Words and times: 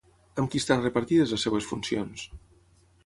Amb 0.43 0.47
qui 0.53 0.61
estan 0.61 0.81
repartides 0.85 1.35
les 1.35 1.45
seves 1.47 1.71
funcions? 1.73 2.25